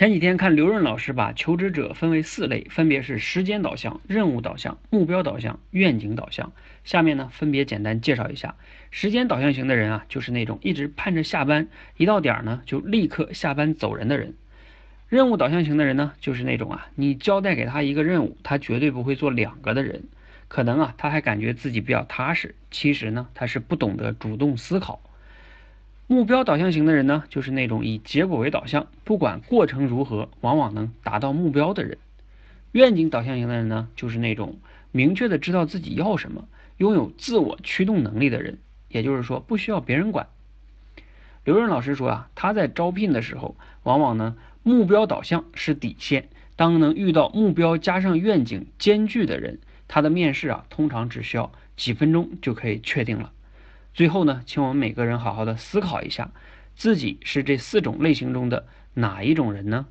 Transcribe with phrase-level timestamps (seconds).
[0.00, 6.54] 前几天看刘润老师把求职者分为四类，分别是时间导向、任务导向、目标导向、愿景导向。
[6.84, 8.54] 下面呢，分别简单介绍一下。
[8.90, 11.68] 时间导向型的人啊，就是那种一直盼着下班，
[11.98, 14.32] 一到点儿呢就立刻下班走人的人。
[15.10, 20.04] 任务导向型的人呢，就是那种啊，你交代给他一个任务，他绝对不会做两个的人。
[20.48, 25.02] 可能啊，他还感觉自己比较踏实，其实呢，他是不懂得主动思考。
[26.12, 31.98] 目标导向型的人呢，就是那种以结果为导向，不管过程如何，往往能达到目标的人。
[32.72, 34.58] 愿景导向型的人呢，就是那种
[34.90, 40.26] 明确的知道自己要什么，拥有自我驱动能力的人，也就是说不需要别人管。
[41.44, 43.54] 刘润老师说啊，他在招聘的时候，
[43.84, 44.34] 往往呢
[44.64, 53.30] 目标导向是底线，当能遇到目标加上愿景兼具的人，他的面试啊通常只需要几分钟就可以确定了。
[53.92, 56.30] 最后呢，请我们每个人好好的思考一下，
[56.74, 59.86] 自己是这四种类型中的哪一种人呢？